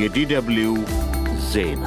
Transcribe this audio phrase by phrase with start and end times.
[0.00, 0.68] የዲደብልዩ
[1.48, 1.86] ዜና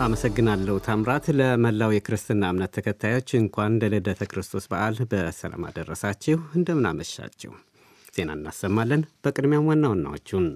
[0.00, 7.52] አመሰግናለሁ ታምራት። ለመላው የክርስትና እምነት ተከታዮች እንኳን ለልደተ ክርስቶስ በዓል በሰላም አደረሳችሁ። እንደምን አመሻችሁ።
[8.16, 10.46] ዜና እናሰማለን። በቅድሚያም ዋና ዋናዎቹን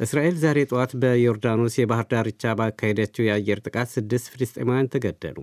[0.00, 5.38] እስራኤል ዛሬ ጠዋት በዮርዳኖስ የባህር ዳርቻ ባካሄደችው የአየር ጥቃት ስድስት ፍልስጤማውያን ተገደሉ።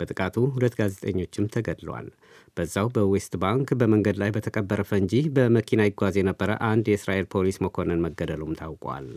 [0.00, 2.08] በጥቃቱ ሁለት ጋዜጠኞችም ተገድለዋል።
[2.56, 8.58] በዛው በዌስት ባንክ በመንገድ ላይ በተቀበረ ፈንጂ በመኪና ይጓዝ የነበረ አንድ የእስራኤል ፖሊስ መኮንን መገደሉም
[8.60, 9.08] ታውቋል።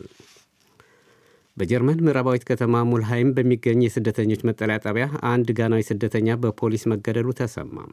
[1.58, 7.92] በጀርመን ምዕራባዊት ከተማ ሙልሃይም በሚገኝ የስደተኞች መጠለያ ጣቢያ አንድ ጋናዊ ስደተኛ በፖሊስ መገደሉ ተሰማም።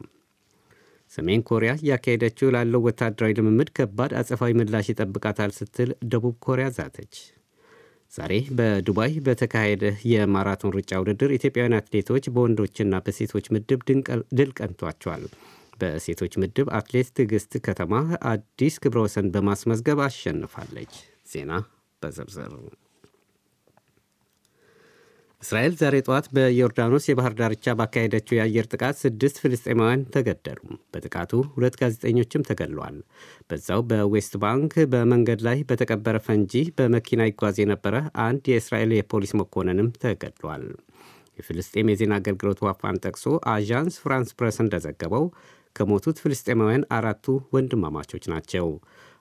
[1.13, 7.15] ሰሜን ኮሪያ እያካሄደችው ላለው ወታደራዊ ልምምድ ከባድ አጸፋዊ ምላሽ ይጠብቃታል ስትል ደቡብ ኮሪያ ዛተች።
[8.13, 9.83] ዛሬ በዱባይ በተካሄደ
[10.13, 13.83] የማራቶን ሩጫ ውድድር ኢትዮጵያውያን አትሌቶች በወንዶችና በሴቶች ምድብ
[14.39, 15.25] ድል ቀንቷቸዋል።
[15.81, 17.93] በሴቶች ምድብ አትሌት ትዕግስት ከተማ
[18.33, 20.95] አዲስ ክብረ ወሰን በማስመዝገብ አሸንፋለች።
[21.33, 21.53] ዜና
[22.03, 22.53] በዝርዝር
[25.43, 30.61] እስራኤል ዛሬ ጠዋት በዮርዳኖስ የባህር ዳርቻ ባካሄደችው የአየር ጥቃት ስድስት ፍልስጤማውያን ተገደሉ።
[30.93, 32.97] በጥቃቱ ሁለት ጋዜጠኞችም ተገድለዋል።
[33.51, 40.67] በዛው በዌስት ባንክ በመንገድ ላይ በተቀበረ ፈንጂ በመኪና ይጓዝ የነበረ አንድ የእስራኤል የፖሊስ መኮንንም ተገድሏል።
[41.39, 45.25] የፍልስጤም የዜና አገልግሎት ዋፋን ጠቅሶ አዣንስ ፍራንስ ፕረስ እንደዘገበው
[45.77, 48.67] ከሞቱት ፍልስጤማውያን አራቱ ወንድማማቾች ናቸው።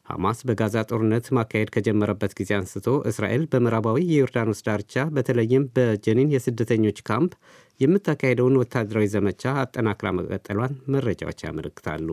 [0.09, 7.33] ሐማስ በጋዛ ጦርነት ማካሄድ ከጀመረበት ጊዜ አንስቶ እስራኤል በምዕራባዊ የዮርዳኖስ ዳርቻ በተለይም በጀኒን የስደተኞች ካምፕ
[7.79, 12.07] የምታካሄደውን ወታደራዊ ዘመቻ አጠናክራ መቀጠሏን መረጃዎች ያመለክታሉ።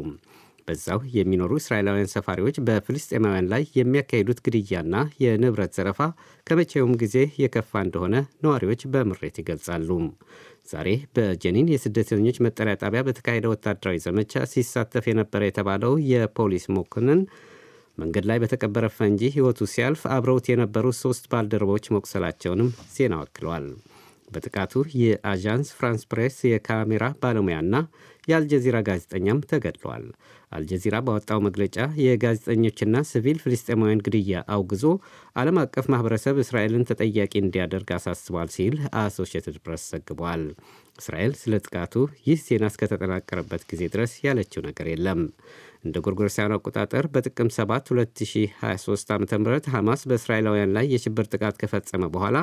[0.69, 4.95] በዛው የሚኖሩ እስራኤላውያን ሰፋሪዎች በፍልስጤማውያን ላይ የሚያካሂዱት ግድያና
[5.25, 6.01] የንብረት ዘረፋ
[6.47, 9.89] ከመቼውም ጊዜ የከፋ እንደሆነ ነዋሪዎች በምሬት ይገልጻሉ።
[10.69, 17.21] ዛሬ በጀኒን የስደተኞች መጠለያ ጣቢያ በተካሄደ ወታደራዊ ዘመቻ ሲሳተፍ የነበረ የተባለው የፖሊስ መኮንን
[17.99, 23.67] መንገድ ላይ በተቀበረ ፈንጂ ሕይወቱ ሲያልፍ አብረውት የነበሩ ሶስት ባልደረቦች መቁሰላቸውንም ዜና ወክለዋል።
[24.29, 27.75] በጥቃቱ የአዣንስ ፍራንስ ፕሬስ የካሜራ ባለሙያና
[28.29, 30.07] የአልጀዚራ ጋዜጠኛም ተገድለዋል።
[30.53, 34.85] አልጀዚራ ባወጣው መግለጫ የጋዜጠኞችና ሲቪል ፍልስጤማውያን ግድያ አውግዞ
[35.37, 40.45] ዓለም አቀፍ ማኅበረሰብ እስራኤልን ተጠያቂ እንዲያደርግ አሳስቧል ሲል አሶሺየትድ ፕሬስ ዘግቧል።
[40.99, 41.95] እስራኤል ስለ ጥቃቱ
[42.27, 45.21] ይህ ዜና እስከተጠናቀረበት ጊዜ ድረስ ያለችው ነገር የለም።
[45.85, 49.45] እንደ ጎርጎሮሳውያኑ አቆጣጠር በጥቅም 7 2023 ዓ ም
[49.75, 52.37] ሐማስ በእስራኤላውያን ላይ የሽብር ጥቃት ከፈጸመ በኋላ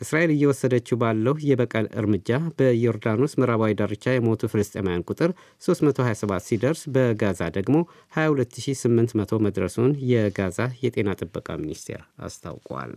[0.00, 2.28] እስራኤል እየወሰደችው ባለው የበቀል እርምጃ
[2.58, 5.30] በዮርዳኖስ ምዕራባዊ ዳርቻ የሞቱ ፍልስጤማውያን ቁጥር
[5.62, 7.76] 327 ሲደርስ በጋዛ ደግሞ
[8.16, 12.94] 22800 መድረሱን የጋዛ የጤና ጥበቃ ሚኒስቴር አስታውቋል።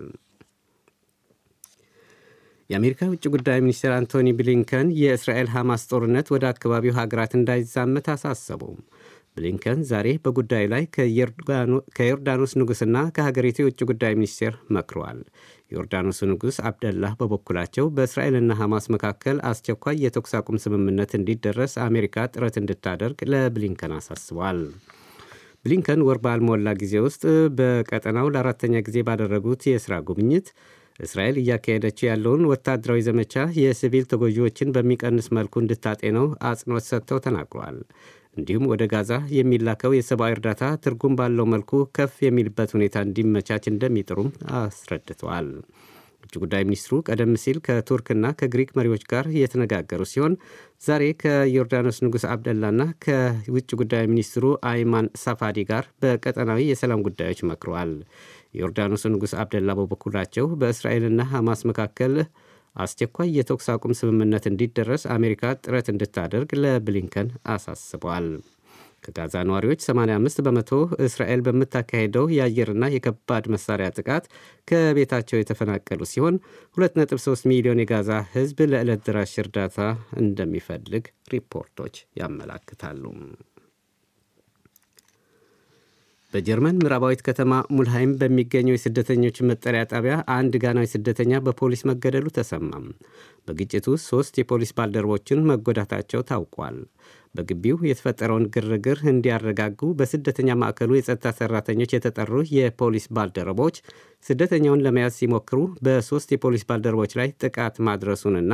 [2.70, 8.62] የአሜሪካ ውጭ ጉዳይ ሚኒስትር አንቶኒ ብሊንከን የእስራኤል ሐማስ ጦርነት ወደ አካባቢው ሀገራት እንዳይዛመት አሳሰቡ።
[9.38, 10.84] ብሊንከን ዛሬ በጉዳዩ ላይ
[11.96, 15.20] ከዮርዳኖስ ንጉሥና ከሀገሪቱ የውጭ ጉዳይ ሚኒስቴር መክረዋል።
[15.68, 23.20] የዮርዳኖሱ ንጉሥ አብደላህ በበኩላቸው በእስራኤልና ሐማስ መካከል አስቸኳይ የተኩስ አቁም ስምምነት እንዲደረስ አሜሪካ ጥረት እንድታደርግ
[23.32, 24.60] ለብሊንከን አሳስበዋል።
[25.66, 27.22] ብሊንከን ወር ባልሞላ ጊዜ ውስጥ
[27.58, 30.48] በቀጠናው ለአራተኛ ጊዜ ባደረጉት የሥራ ጉብኝት
[31.00, 37.78] እስራኤል እያካሄደችው ያለውን ወታደራዊ ዘመቻ የሲቪል ተጎጂዎችን በሚቀንስ መልኩ እንድታጤነው አጽንኦት ሰጥተው ተናግረዋል።
[38.36, 44.30] እንዲሁም ወደ ጋዛ የሚላከው የሰብአዊ እርዳታ ትርጉም ባለው መልኩ ከፍ የሚልበት ሁኔታ እንዲመቻች እንደሚጥሩም
[44.60, 45.50] አስረድተዋል።
[46.26, 50.34] ውጭ ጉዳይ ሚኒስትሩ ቀደም ሲል ከቱርክና ከግሪክ መሪዎች ጋር የተነጋገሩ ሲሆን
[50.86, 57.92] ዛሬ ከዮርዳኖስ ንጉሥ አብደላና ከውጭ ጉዳይ ሚኒስትሩ አይማን ሳፋዲ ጋር በቀጠናዊ የሰላም ጉዳዮች መክረዋል።
[58.56, 62.16] የዮርዳኖሱ ንጉሥ አብደላ በበኩላቸው በእስራኤልና ሐማስ መካከል
[62.76, 68.28] አስቸኳይ የተኩስ አቁም ስምምነት እንዲደረስ አሜሪካ ጥረት እንድታደርግ ለብሊንከን አሳስበዋል።
[69.04, 70.72] ከጋዛ ነዋሪዎች 85 በመቶ
[71.06, 74.26] እስራኤል በምታካሄደው የአየርና የከባድ መሳሪያ ጥቃት
[74.70, 76.36] ከቤታቸው የተፈናቀሉ ሲሆን
[76.78, 79.80] 2.3 ሚሊዮን የጋዛ ሕዝብ ለዕለት ደራሽ እርዳታ
[80.24, 83.04] እንደሚፈልግ ሪፖርቶች ያመላክታሉ።
[86.34, 92.86] በጀርመን ምዕራባዊት ከተማ ሙልሃይም በሚገኘው የስደተኞች መጠለያ ጣቢያ አንድ ጋናዊ ስደተኛ በፖሊስ መገደሉ ተሰማም።
[93.48, 96.78] በግጭቱ ሶስት የፖሊስ ባልደረቦችን መጎዳታቸው ታውቋል።
[97.36, 103.78] በግቢው የተፈጠረውን ግርግር እንዲያረጋጉ በስደተኛ ማዕከሉ የጸጥታ ሰራተኞች የተጠሩ የፖሊስ ባልደረቦች
[104.26, 108.54] ስደተኛውን ለመያዝ ሲሞክሩ በሶስት የፖሊስ ባልደረቦች ላይ ጥቃት ማድረሱንና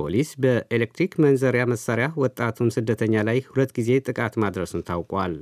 [0.00, 5.34] ፖሊስ በኤሌክትሪክ መንዘሪያ መሳሪያ ወጣቱን ስደተኛ ላይ ሁለት ጊዜ ጥቃት ማድረሱን ታውቋል።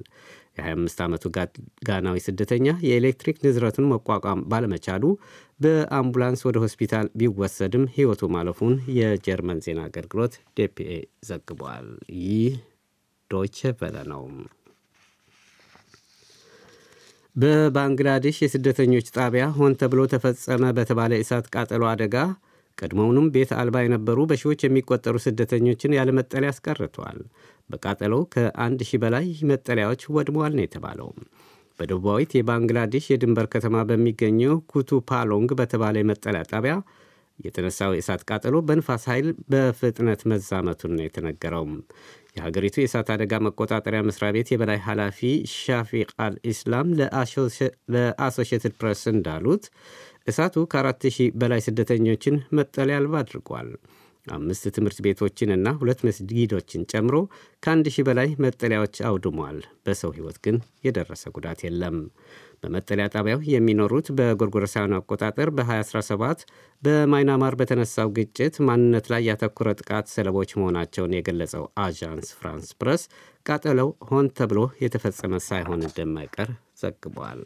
[0.59, 1.25] የ25 ዓመቱ
[1.89, 5.05] ጋናዊ ስደተኛ የኤሌክትሪክ ንዝረቱን መቋቋም ባለመቻሉ
[5.61, 10.93] በአምቡላንስ ወደ ሆስፒታል ቢወሰድም ሕይወቱ ማለፉን የጀርመን ዜና አገልግሎት ዴፒኤ
[11.29, 11.89] ዘግቧል።
[12.23, 12.57] ይህ
[13.31, 14.25] ዶይቼ ቬለ ነው።
[17.37, 22.17] በባንግላዴሽ የስደተኞች ጣቢያ ሆን ተብሎ ተፈጸመ በተባለ የእሳት ቃጠሎ አደጋ
[22.79, 27.19] ቀድሞውንም ቤት አልባ የነበሩ በሺዎች የሚቆጠሩ ስደተኞችን ያለ መጠለያ አስቀርተዋል።
[27.71, 31.11] በቃጠሎው ከአንድ ሺህ በላይ መጠለያዎች ወድመዋል ነው የተባለው።
[31.81, 36.75] በደቡባዊት የባንግላዴሽ የድንበር ከተማ በሚገኘው ኩቱ ፓሎንግ በተባለ የመጠለያ ጣቢያ
[37.39, 41.67] የተነሳው የእሳት ቃጠሎ በንፋስ ኃይል በፍጥነት መዛመቱን ነው የተነገረው።
[42.37, 45.21] የሀገሪቱ የእሳት አደጋ መቆጣጠሪያ መስሪያ ቤት የበላይ ኃላፊ
[45.55, 46.89] ሻፊቅ አል ኢስላም
[48.81, 49.65] ፕሬስ እንዳሉት
[50.29, 53.71] እሳቱ ከአራት ሺህ በላይ ስደተኞችን መጠለያ አልባ አድርጓል።
[54.27, 57.17] አምስት ትምህርት ቤቶችንና ሁለት መስጊዶችን ጨምሮ
[57.63, 61.97] ከአንድ ሺህ በላይ መጠለያዎች አውድሟል። በሰው ሕይወት ግን የደረሰ ጉዳት የለም።
[62.63, 66.43] በመጠለያ ጣቢያው የሚኖሩት በጎርጎረሳውያን አቆጣጠር በ2017
[66.83, 73.05] በማይናማር በተነሳው ግጭት ማንነት ላይ ያተኮረ ጥቃት ሰለቦች መሆናቸውን የገለጸው አዣንስ ፍራንስ ፕረስ
[73.47, 76.51] ቃጠለው ሆን ተብሎ የተፈጸመ ሳይሆን እንደማይቀር
[76.83, 77.43] ዘግቧል።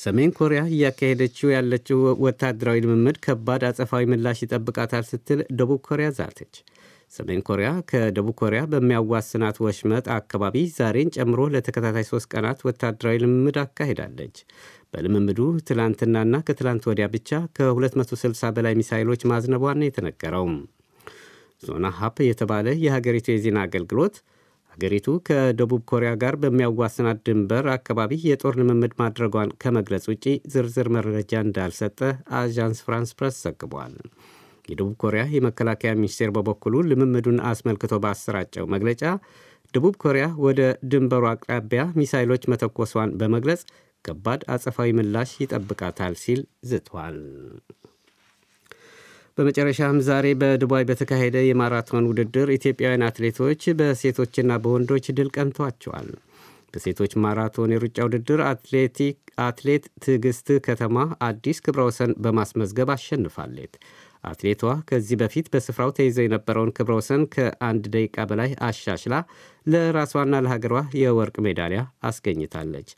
[0.00, 6.54] ሰሜን ኮሪያ እያካሄደችው ያለችው ወታደራዊ ልምምድ ከባድ አጸፋዊ ምላሽ ይጠብቃታል ስትል ደቡብ ኮሪያ ዛተች።
[7.12, 14.36] ሰሜን ኮሪያ ከደቡብ ኮሪያ በሚያዋስናት ወሽመጥ አካባቢ ዛሬን ጨምሮ ለተከታታይ ሶስት ቀናት ወታደራዊ ልምምድ አካሂዳለች።
[14.92, 20.46] በልምምዱ ትላንትናና ከትላንት ወዲያ ብቻ ከ260 በላይ ሚሳይሎች ማዝነቧን የተነገረው
[21.62, 24.14] ዞና ሀፕ የተባለ የሀገሪቱ የዜና አገልግሎት
[24.72, 31.98] ሀገሪቱ ከደቡብ ኮሪያ ጋር በሚያዋስናት ድንበር አካባቢ የጦር ልምምድ ማድረጓን ከመግለጽ ውጪ ዝርዝር መረጃ እንዳልሰጠ
[32.38, 33.94] አዣንስ ፍራንስ ፕረስ ዘግቧል።
[34.68, 39.02] የደቡብ ኮሪያ የመከላከያ ሚኒስቴር በበኩሉ ልምምዱን አስመልክቶ ባሰራጨው መግለጫ
[39.74, 43.62] ደቡብ ኮሪያ ወደ ድንበሩ አቅራቢያ ሚሳይሎች መተኮሷን በመግለጽ
[44.04, 46.40] ከባድ አጸፋዊ ምላሽ ይጠብቃታል ሲል
[46.70, 47.18] ዝቷል።
[49.40, 56.08] በመጨረሻም ዛሬ በዱባይ በተካሄደ የማራቶን ውድድር ኢትዮጵያውያን አትሌቶች በሴቶችና በወንዶች ድል ቀንቷቸዋል።
[56.74, 58.40] በሴቶች ማራቶን የሩጫ ውድድር
[59.44, 60.96] አትሌት ትዕግስት ከተማ
[61.28, 63.72] አዲስ ክብረ ወሰን በማስመዝገብ አሸንፋለች።
[64.24, 69.14] አትሌቷ ከዚህ በፊት በስፍራው ተይዘው የነበረውን ክብረ ወሰን ከአንድ ደቂቃ በላይ አሻሽላ
[69.66, 72.90] ለራሷና ለሀገሯ የወርቅ ሜዳሊያ አስገኝታለች።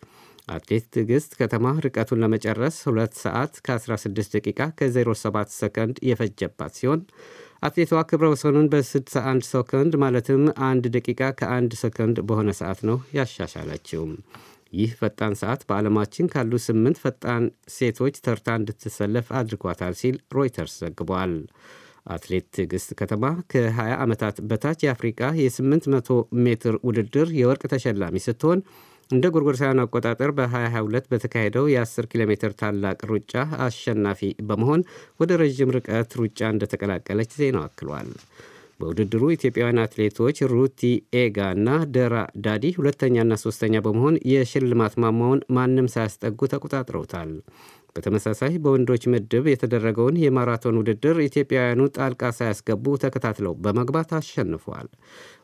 [0.52, 5.16] አትሌት ትዕግስት ከተማ ርቀቱን ለመጨረስ 2 ሰዓት ከ16 ደቂቃ ከ07
[5.56, 7.00] ሰከንድ የፈጀባት ሲሆን
[7.62, 14.04] አትሌቷ ክብረ ወሰኑን በ61 ሰከንድ ማለትም አንድ ደቂቃ ከአንድ ሰከንድ በሆነ ሰዓት ነው ያሻሻለችው።
[14.72, 17.44] ይህ ፈጣን ሰዓት በዓለማችን ካሉ ስምንት ፈጣን
[17.74, 21.34] ሴቶች ተርታ እንድትሰለፍ አድርጓታል ሲል ሮይተርስ ዘግቧል።
[22.06, 28.60] አትሌት ትዕግስት ከተማ ከ20 ዓመታት በታች የአፍሪቃ የ800 ሜትር ውድድር የወርቅ ተሸላሚ ስትሆን
[29.12, 33.32] እንደ ጎርጎርሳውያን አቆጣጠር በ2022 በተካሄደው የ10 ኪሎ ሜትር ታላቅ ሩጫ
[33.64, 34.82] አሸናፊ በመሆን
[35.20, 38.10] ወደ ረዥም ርቀት ሩጫ እንደተቀላቀለች ዜናው አክሏል።
[38.80, 40.80] በውድድሩ ኢትዮጵያውያን አትሌቶች ሩቲ
[41.18, 42.14] ኤጋ እና ደራ
[42.44, 47.30] ዳዲ ሁለተኛና ሶስተኛ በመሆን የሽልማት ማማውን ማንም ሳያስጠጉ ተቆጣጥረውታል።
[47.96, 54.88] በተመሳሳይ በወንዶች ምድብ የተደረገውን የማራቶን ውድድር ኢትዮጵያውያኑ ጣልቃ ሳያስገቡ ተከታትለው በመግባት አሸንፏል።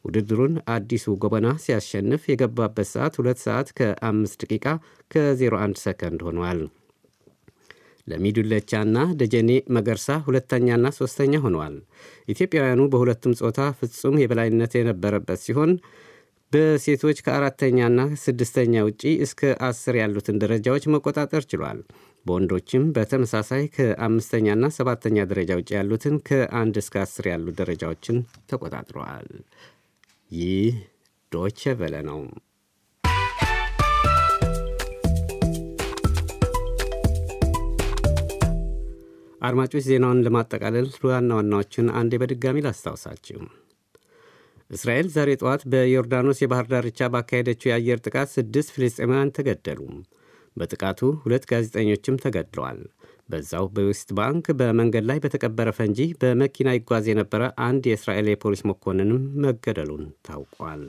[0.06, 4.66] ውድድሩን አዲሱ ጎበና ሲያሸንፍ የገባበት ሰዓት 2 ሰዓት ከ5 ደቂቃ
[5.10, 6.60] ከ01 ሰከንድ ሆኗል።
[8.06, 11.74] ለሚዱለቻና ደጀኔ መገርሳ ሁለተኛና ሶስተኛ ሆነዋል።
[12.28, 15.72] ኢትዮጵያውያኑ በሁለቱም ጾታ ፍጹም የበላይነት የነበረበት ሲሆን
[16.52, 21.80] በሴቶች ከአራተኛና ስድስተኛ ውጪ እስከ አስር ያሉትን ደረጃዎች መቆጣጠር ችሏል።
[22.28, 28.18] በወንዶችም በተመሳሳይ ከአምስተኛና ሰባተኛ ደረጃ ውጭ ያሉትን ከአንድ እስከ አስር ያሉ ደረጃዎችን
[28.50, 29.30] ተቆጣጥረዋል።
[30.30, 30.74] ይህ
[31.32, 32.20] ዶቼ ቬለ ነው።
[39.40, 43.40] አድማጮች ዜናውን ለማጠቃለል ዋና ዋናዎችን አንዴ በድጋሚ ላስታውሳችሁ።
[44.70, 49.80] እስራኤል ዛሬ ጠዋት በዮርዳኖስ የባህር ዳርቻ ባካሄደችው የአየር ጥቃት ስድስት ፍልስጤማውያን ተገደሉ።
[50.58, 52.80] በጥቃቱ ሁለት ጋዜጠኞችም ተገድለዋል።
[53.30, 59.12] በዛው በዌስት ባንክ በመንገድ ላይ በተቀበረ ፈንጂ በመኪና ይጓዝ የነበረ አንድ የእስራኤል የፖሊስ መኮንንም
[59.44, 60.84] መገደሉን ታውቋል።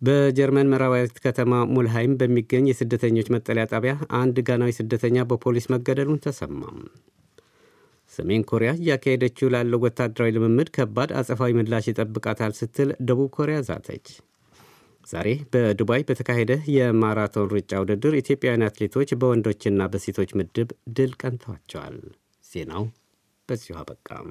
[0.00, 6.78] በጀርመን ምዕራባዊት ከተማ ሙልሃይም በሚገኝ የስደተኞች መጠለያ ጣቢያ አንድ ጋናዊ ስደተኛ በፖሊስ መገደሉን ተሰማም።
[8.12, 14.06] ሰሜን ኮሪያ እያካሄደችው ላለው ወታደራዊ ልምምድ ከባድ አጸፋዊ ምላሽ ይጠብቃታል ስትል ደቡብ ኮሪያ ዛተች።
[15.06, 21.98] ዛሬ በዱባይ በተካሄደ የማራቶን ሩጫ ውድድር ኢትዮጵያውያን አትሌቶች በወንዶችና በሴቶች ምድብ ድል ቀንተዋቸዋል።
[22.44, 22.84] ዜናው
[23.48, 24.30] በዚሁ አበቃም።